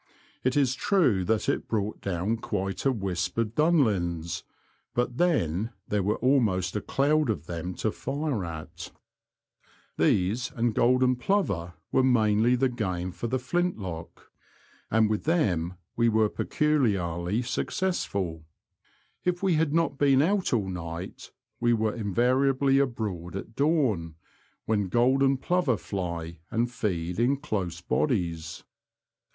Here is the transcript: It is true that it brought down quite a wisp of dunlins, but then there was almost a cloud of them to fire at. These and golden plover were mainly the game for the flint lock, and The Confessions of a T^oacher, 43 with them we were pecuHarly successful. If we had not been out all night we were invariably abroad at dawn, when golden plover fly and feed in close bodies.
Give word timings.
It 0.43 0.57
is 0.57 0.73
true 0.73 1.23
that 1.25 1.47
it 1.47 1.67
brought 1.67 2.01
down 2.01 2.37
quite 2.37 2.87
a 2.87 2.91
wisp 2.91 3.37
of 3.37 3.53
dunlins, 3.53 4.41
but 4.95 5.17
then 5.19 5.73
there 5.89 6.01
was 6.01 6.17
almost 6.23 6.75
a 6.75 6.81
cloud 6.81 7.29
of 7.29 7.45
them 7.45 7.75
to 7.75 7.91
fire 7.91 8.43
at. 8.43 8.89
These 9.99 10.51
and 10.55 10.73
golden 10.73 11.17
plover 11.17 11.75
were 11.91 12.01
mainly 12.01 12.55
the 12.55 12.67
game 12.67 13.11
for 13.11 13.27
the 13.27 13.37
flint 13.37 13.77
lock, 13.77 14.31
and 14.89 15.05
The 15.05 15.07
Confessions 15.07 15.07
of 15.07 15.07
a 15.07 15.07
T^oacher, 15.07 15.07
43 15.07 15.07
with 15.09 15.23
them 15.25 15.77
we 15.95 16.09
were 16.09 16.29
pecuHarly 16.31 17.45
successful. 17.45 18.43
If 19.23 19.43
we 19.43 19.53
had 19.53 19.71
not 19.71 19.99
been 19.99 20.23
out 20.23 20.51
all 20.51 20.67
night 20.67 21.29
we 21.59 21.73
were 21.73 21.93
invariably 21.93 22.79
abroad 22.79 23.35
at 23.35 23.55
dawn, 23.55 24.15
when 24.65 24.89
golden 24.89 25.37
plover 25.37 25.77
fly 25.77 26.39
and 26.49 26.71
feed 26.71 27.19
in 27.19 27.37
close 27.37 27.81
bodies. 27.81 28.63